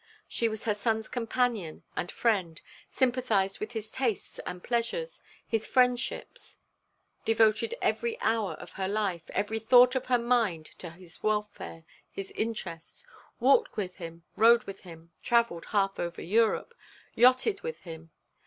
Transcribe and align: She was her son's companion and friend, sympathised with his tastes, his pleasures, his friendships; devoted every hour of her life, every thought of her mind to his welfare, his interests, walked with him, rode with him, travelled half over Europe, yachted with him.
She 0.27 0.49
was 0.49 0.65
her 0.65 0.73
son's 0.73 1.07
companion 1.07 1.83
and 1.95 2.11
friend, 2.11 2.59
sympathised 2.89 3.59
with 3.59 3.73
his 3.73 3.91
tastes, 3.91 4.39
his 4.43 4.61
pleasures, 4.63 5.21
his 5.45 5.67
friendships; 5.67 6.57
devoted 7.23 7.75
every 7.83 8.19
hour 8.19 8.53
of 8.53 8.71
her 8.71 8.87
life, 8.87 9.29
every 9.29 9.59
thought 9.59 9.93
of 9.93 10.07
her 10.07 10.17
mind 10.17 10.65
to 10.79 10.89
his 10.89 11.21
welfare, 11.21 11.83
his 12.09 12.31
interests, 12.31 13.05
walked 13.39 13.77
with 13.77 13.97
him, 13.97 14.23
rode 14.35 14.63
with 14.63 14.79
him, 14.79 15.11
travelled 15.21 15.65
half 15.65 15.99
over 15.99 16.23
Europe, 16.23 16.73
yachted 17.15 17.61
with 17.61 17.81
him. 17.81 18.09